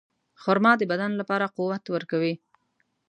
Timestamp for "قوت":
1.57-1.83